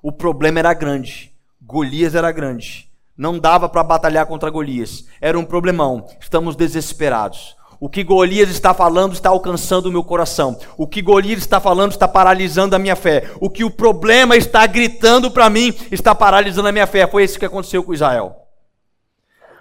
[0.02, 1.34] O problema era grande.
[1.60, 2.92] Golias era grande.
[3.16, 5.06] Não dava para batalhar contra Golias.
[5.22, 6.06] Era um problemão.
[6.20, 7.56] Estamos desesperados.
[7.80, 10.58] O que Golias está falando está alcançando o meu coração.
[10.76, 13.30] O que Golias está falando está paralisando a minha fé.
[13.40, 17.06] O que o problema está gritando para mim está paralisando a minha fé.
[17.06, 18.34] Foi isso que aconteceu com Israel.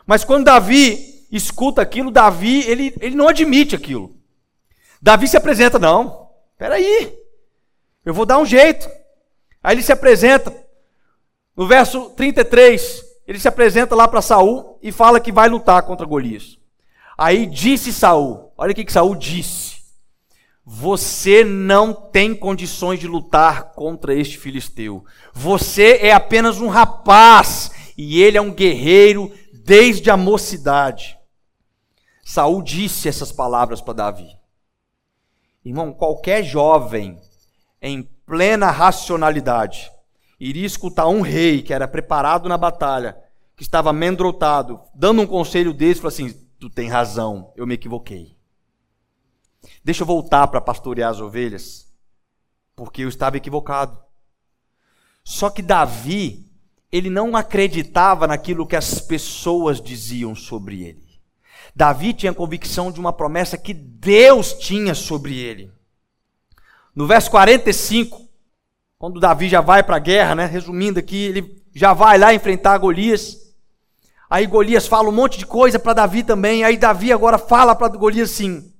[0.05, 4.15] Mas quando Davi escuta aquilo, Davi, ele, ele não admite aquilo.
[4.99, 6.29] Davi se apresenta, não.
[6.57, 7.13] Peraí,
[8.03, 8.89] eu vou dar um jeito.
[9.63, 10.51] Aí ele se apresenta.
[11.55, 16.05] No verso 33, ele se apresenta lá para Saul e fala que vai lutar contra
[16.05, 16.57] Golias.
[17.17, 19.77] Aí disse Saul, olha o que, Saul disse.
[20.63, 25.05] Você não tem condições de lutar contra este filisteu.
[25.33, 31.17] Você é apenas um rapaz e ele é um guerreiro desde a mocidade.
[32.23, 34.37] Saul disse essas palavras para Davi.
[35.63, 37.19] Irmão, qualquer jovem
[37.81, 39.89] em plena racionalidade,
[40.39, 43.17] iria escutar um rei que era preparado na batalha,
[43.55, 48.35] que estava amedrontado, dando um conselho desse, falou assim: Tu tem razão, eu me equivoquei.
[49.83, 51.87] Deixa eu voltar para pastorear as ovelhas,
[52.75, 53.99] porque eu estava equivocado.
[55.23, 56.49] Só que Davi,
[56.91, 61.07] ele não acreditava naquilo que as pessoas diziam sobre ele.
[61.75, 65.71] Davi tinha convicção de uma promessa que Deus tinha sobre ele.
[66.95, 68.27] No verso 45,
[68.97, 70.45] quando Davi já vai para a guerra, né?
[70.45, 73.46] Resumindo aqui, ele já vai lá enfrentar Golias.
[74.29, 76.63] Aí Golias fala um monte de coisa para Davi também.
[76.63, 78.73] Aí Davi agora fala para Golias assim: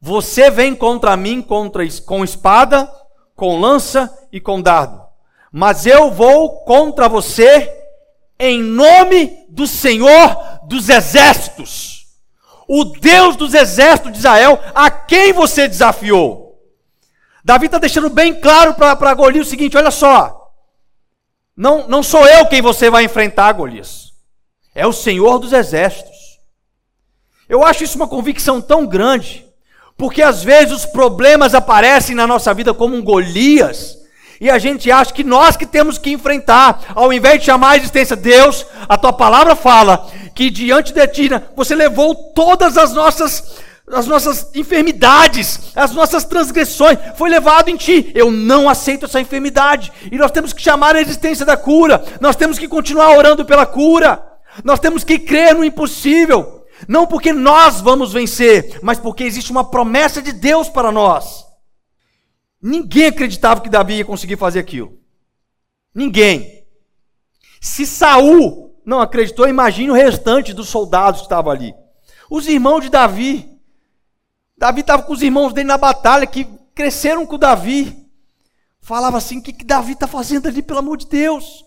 [0.00, 2.90] Você vem contra mim contra, com espada,
[3.34, 5.00] com lança e com dardo.
[5.50, 7.74] Mas eu vou contra você
[8.38, 12.06] em nome do Senhor dos exércitos.
[12.68, 16.48] O Deus dos exércitos de Israel, a quem você desafiou.
[17.42, 20.37] Davi está deixando bem claro para Golias o seguinte: olha só,
[21.58, 24.12] não, não sou eu quem você vai enfrentar, Golias,
[24.72, 26.38] é o Senhor dos Exércitos.
[27.48, 29.44] Eu acho isso uma convicção tão grande,
[29.96, 33.98] porque às vezes os problemas aparecem na nossa vida como um Golias,
[34.40, 37.76] e a gente acha que nós que temos que enfrentar, ao invés de chamar a
[37.76, 43.58] existência Deus, a tua palavra fala que diante de ti você levou todas as nossas
[43.92, 48.10] as nossas enfermidades, as nossas transgressões, foi levado em ti.
[48.14, 49.92] Eu não aceito essa enfermidade.
[50.10, 52.04] E nós temos que chamar a existência da cura.
[52.20, 54.24] Nós temos que continuar orando pela cura.
[54.64, 56.66] Nós temos que crer no impossível.
[56.86, 61.44] Não porque nós vamos vencer, mas porque existe uma promessa de Deus para nós.
[62.60, 64.98] Ninguém acreditava que Davi ia conseguir fazer aquilo.
[65.94, 66.64] Ninguém.
[67.60, 71.74] Se Saul não acreditou, imagine o restante dos soldados que estavam ali.
[72.30, 73.57] Os irmãos de Davi
[74.58, 76.44] Davi estava com os irmãos dele na batalha, que
[76.74, 78.10] cresceram com Davi.
[78.80, 81.64] Falava assim: o que, que Davi está fazendo ali, pelo amor de Deus?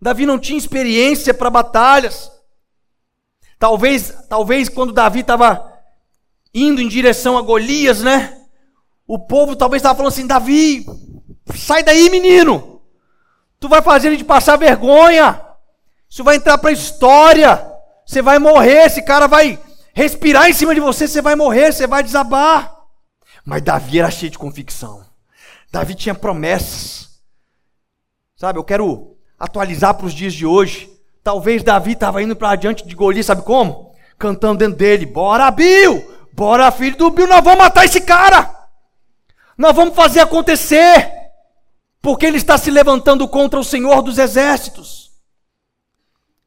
[0.00, 2.30] Davi não tinha experiência para batalhas.
[3.58, 5.72] Talvez, talvez quando Davi estava
[6.52, 8.38] indo em direção a Golias, né?
[9.06, 10.84] O povo talvez estava falando assim: Davi,
[11.54, 12.82] sai daí, menino.
[13.58, 15.40] Tu vai fazer a gente passar vergonha.
[16.10, 17.72] Isso vai entrar para a história.
[18.04, 18.86] Você vai morrer.
[18.86, 19.58] Esse cara vai
[19.94, 21.06] respirar em cima de você.
[21.06, 21.72] Você vai morrer.
[21.72, 22.74] Você vai desabar.
[23.44, 25.04] Mas Davi era cheio de convicção.
[25.70, 27.20] Davi tinha promessas.
[28.36, 30.90] Sabe, eu quero atualizar para os dias de hoje.
[31.22, 33.94] Talvez Davi estava indo para diante de Golias, sabe como?
[34.18, 36.12] Cantando dentro dele: Bora, Bill!
[36.32, 38.52] Bora, filho do Bill, nós vamos matar esse cara!
[39.56, 41.12] Nós vamos fazer acontecer!
[42.00, 45.12] Porque ele está se levantando contra o Senhor dos exércitos.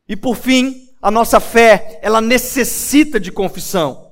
[0.07, 4.11] E por fim, a nossa fé, ela necessita de confissão.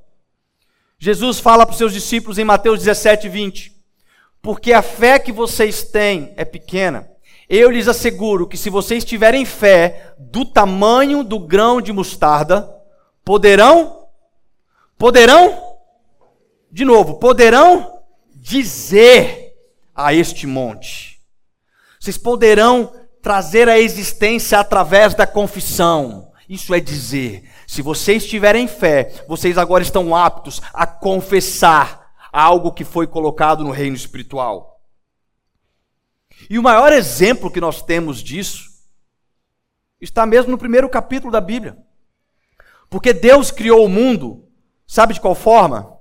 [1.00, 3.76] Jesus fala para os seus discípulos em Mateus 17, 20:
[4.40, 7.10] Porque a fé que vocês têm é pequena.
[7.50, 12.72] Eu lhes asseguro que se vocês tiverem fé do tamanho do grão de mostarda,
[13.26, 14.06] poderão,
[14.96, 15.78] poderão,
[16.72, 18.04] de novo, poderão
[18.36, 19.56] dizer
[19.96, 21.20] a este monte.
[22.00, 26.32] Vocês poderão trazer a existência através da confissão.
[26.54, 32.86] Isso é dizer, se vocês tiverem fé, vocês agora estão aptos a confessar algo que
[32.86, 34.80] foi colocado no reino espiritual.
[36.48, 38.70] E o maior exemplo que nós temos disso
[40.00, 41.76] está mesmo no primeiro capítulo da Bíblia.
[42.88, 44.48] Porque Deus criou o mundo,
[44.86, 45.98] sabe de qual forma?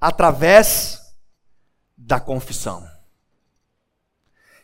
[0.00, 1.14] Através
[1.98, 2.82] da confissão.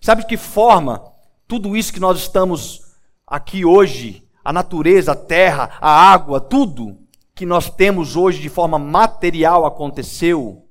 [0.01, 1.13] Sabe de que forma
[1.47, 2.92] tudo isso que nós estamos
[3.33, 6.99] aqui hoje, a natureza, a terra, a água, tudo
[7.35, 10.67] que nós temos hoje de forma material aconteceu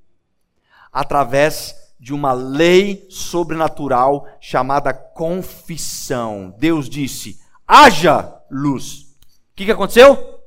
[0.93, 6.53] através de uma lei sobrenatural chamada confissão.
[6.59, 9.07] Deus disse: haja luz.
[9.51, 10.39] O que, aconteceu?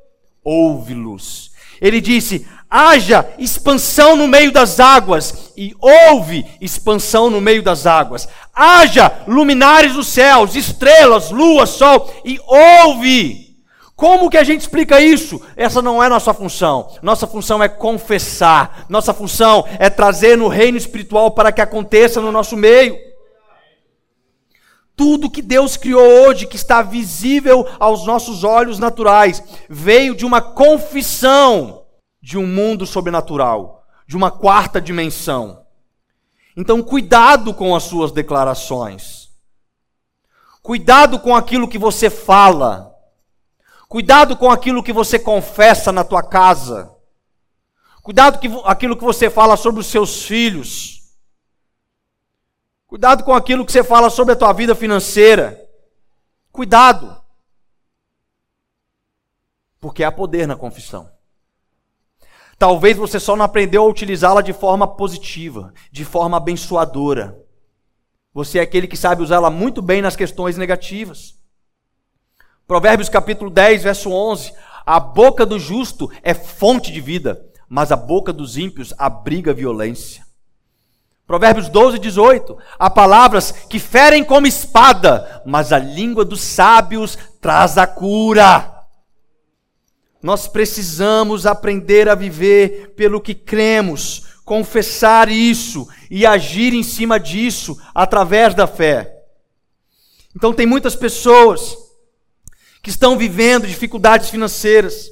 [0.42, 1.50] Houve luz.
[1.80, 8.26] Ele disse: haja expansão no meio das águas, e houve expansão no meio das águas.
[8.52, 13.44] Haja luminares dos céus, estrelas, lua, sol, e houve
[13.94, 15.40] como que a gente explica isso?
[15.56, 16.90] Essa não é nossa função.
[17.00, 18.86] Nossa função é confessar.
[18.88, 22.98] Nossa função é trazer no reino espiritual para que aconteça no nosso meio.
[24.96, 30.40] Tudo que Deus criou hoje, que está visível aos nossos olhos naturais, veio de uma
[30.40, 31.83] confissão
[32.24, 35.66] de um mundo sobrenatural, de uma quarta dimensão.
[36.56, 39.28] Então, cuidado com as suas declarações.
[40.62, 42.96] Cuidado com aquilo que você fala.
[43.86, 46.90] Cuidado com aquilo que você confessa na tua casa.
[48.02, 51.02] Cuidado com aquilo que você fala sobre os seus filhos.
[52.86, 55.62] Cuidado com aquilo que você fala sobre a tua vida financeira.
[56.50, 57.22] Cuidado.
[59.78, 61.13] Porque há poder na confissão.
[62.58, 67.38] Talvez você só não aprendeu a utilizá-la de forma positiva, de forma abençoadora.
[68.32, 71.34] Você é aquele que sabe usá-la muito bem nas questões negativas.
[72.66, 74.52] Provérbios capítulo 10, verso 11.
[74.86, 80.24] A boca do justo é fonte de vida, mas a boca dos ímpios abriga violência.
[81.26, 82.58] Provérbios 12, 18.
[82.78, 88.73] Há palavras que ferem como espada, mas a língua dos sábios traz a cura.
[90.24, 97.78] Nós precisamos aprender a viver pelo que cremos, confessar isso e agir em cima disso
[97.94, 99.18] através da fé.
[100.34, 101.76] Então, tem muitas pessoas
[102.82, 105.10] que estão vivendo dificuldades financeiras.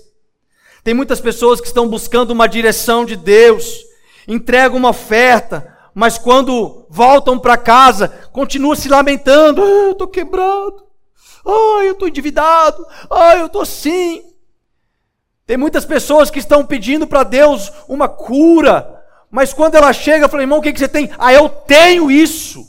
[0.82, 3.84] Tem muitas pessoas que estão buscando uma direção de Deus,
[4.26, 10.86] entregam uma oferta, mas quando voltam para casa, continuam se lamentando: ah, eu estou quebrado,
[11.44, 14.31] ah, eu estou endividado, ah, eu estou assim.
[15.46, 20.42] Tem muitas pessoas que estão pedindo para Deus uma cura, mas quando ela chega, fala,
[20.42, 21.10] irmão, o que, que você tem?
[21.18, 22.66] Ah, eu tenho isso.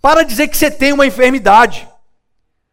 [0.00, 1.88] Para dizer que você tem uma enfermidade.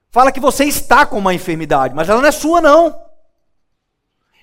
[0.10, 2.99] Fala que você está com uma enfermidade, mas ela não é sua, não.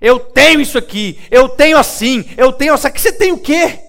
[0.00, 2.90] Eu tenho isso aqui, eu tenho assim, eu tenho essa.
[2.90, 3.80] Que você tem o quê?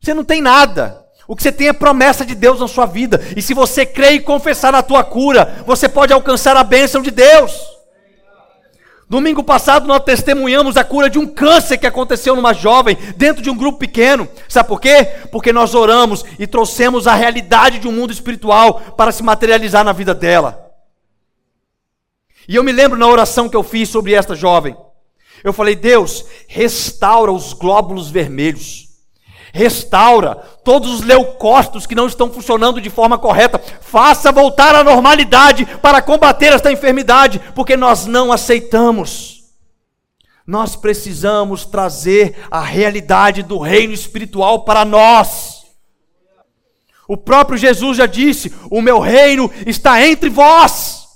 [0.00, 1.06] Você não tem nada.
[1.28, 3.20] O que você tem é promessa de Deus na sua vida.
[3.36, 7.10] E se você crê e confessar a tua cura, você pode alcançar a bênção de
[7.10, 7.79] Deus.
[9.10, 13.50] Domingo passado nós testemunhamos a cura de um câncer que aconteceu numa jovem dentro de
[13.50, 14.28] um grupo pequeno.
[14.48, 15.04] Sabe por quê?
[15.32, 19.90] Porque nós oramos e trouxemos a realidade de um mundo espiritual para se materializar na
[19.90, 20.64] vida dela.
[22.46, 24.76] E eu me lembro na oração que eu fiz sobre esta jovem.
[25.42, 28.89] Eu falei: "Deus, restaura os glóbulos vermelhos.
[29.52, 35.66] Restaura todos os leucócitos que não estão funcionando de forma correta, faça voltar à normalidade
[35.82, 39.40] para combater esta enfermidade, porque nós não aceitamos.
[40.46, 45.60] Nós precisamos trazer a realidade do reino espiritual para nós.
[47.06, 51.06] O próprio Jesus já disse: O meu reino está entre vós.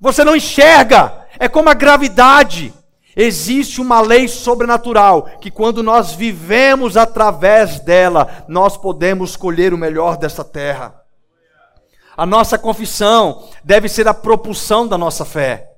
[0.00, 2.72] Você não enxerga, é como a gravidade.
[3.16, 10.16] Existe uma lei sobrenatural que, quando nós vivemos através dela, nós podemos colher o melhor
[10.16, 11.00] dessa terra.
[12.16, 15.70] A nossa confissão deve ser a propulsão da nossa fé.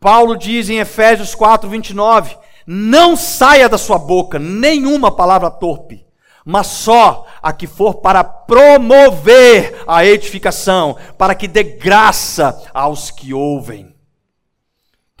[0.00, 2.36] Paulo diz em Efésios 4, 29:
[2.66, 6.04] Não saia da sua boca nenhuma palavra torpe,
[6.44, 13.32] mas só a que for para promover a edificação, para que dê graça aos que
[13.32, 13.94] ouvem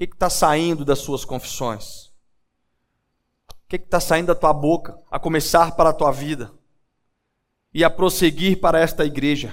[0.06, 2.06] que está saindo das suas confissões?
[3.48, 6.52] O que está saindo da tua boca, a começar para a tua vida
[7.72, 9.52] e a prosseguir para esta igreja?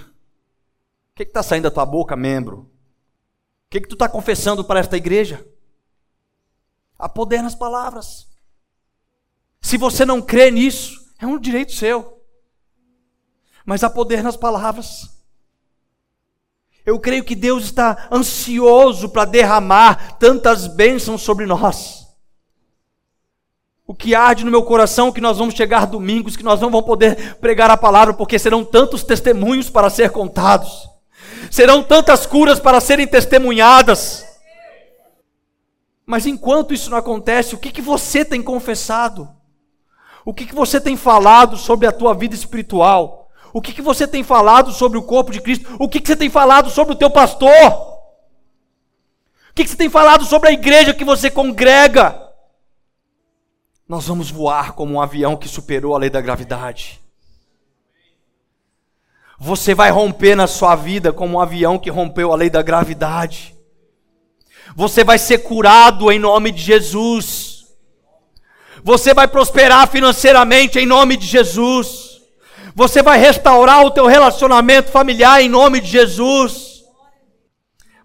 [1.11, 2.59] O que está saindo da tua boca, membro?
[2.59, 5.45] O que, que tu está confessando para esta igreja?
[6.97, 8.27] Há poder nas palavras.
[9.61, 12.23] Se você não crê nisso, é um direito seu.
[13.65, 15.16] Mas há poder nas palavras.
[16.87, 22.07] Eu creio que Deus está ansioso para derramar tantas bênçãos sobre nós.
[23.85, 26.71] O que arde no meu coração é que nós vamos chegar domingos, que nós não
[26.71, 30.89] vamos poder pregar a palavra, porque serão tantos testemunhos para ser contados,
[31.51, 34.25] serão tantas curas para serem testemunhadas.
[36.05, 39.27] Mas enquanto isso não acontece, o que, que você tem confessado?
[40.23, 43.26] O que, que você tem falado sobre a tua vida espiritual?
[43.57, 45.67] O que, que você tem falado sobre o corpo de Cristo?
[45.79, 47.49] O que, que você tem falado sobre o teu pastor?
[47.49, 52.21] O que, que você tem falado sobre a igreja que você congrega?
[53.89, 57.01] Nós vamos voar como um avião que superou a lei da gravidade.
[59.39, 63.55] Você vai romper na sua vida como um avião que rompeu a lei da gravidade.
[64.75, 67.65] Você vai ser curado em nome de Jesus.
[68.83, 72.16] Você vai prosperar financeiramente em nome de Jesus.
[72.77, 76.83] Você vai restaurar o teu relacionamento familiar em nome de Jesus.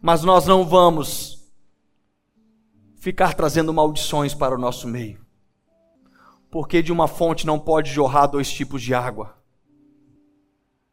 [0.01, 1.53] Mas nós não vamos
[2.97, 5.20] ficar trazendo maldições para o nosso meio.
[6.51, 9.37] Porque de uma fonte não pode jorrar dois tipos de água.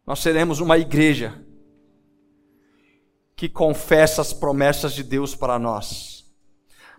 [0.05, 1.41] Nós seremos uma igreja
[3.33, 6.29] que confessa as promessas de Deus para nós.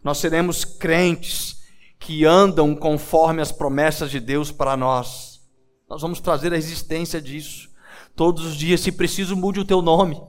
[0.02, 1.62] Nós seremos crentes
[1.98, 5.29] que andam conforme as promessas de Deus para nós.
[5.90, 7.68] Nós vamos trazer a existência disso.
[8.14, 10.22] Todos os dias, se preciso, mude o teu nome.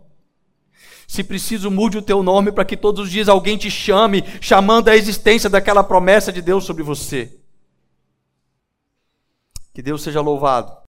[1.07, 4.87] Se preciso, mude o teu nome para que todos os dias alguém te chame, chamando
[4.87, 7.37] a existência daquela promessa de Deus sobre você.
[9.71, 10.75] Que Deus seja louvado.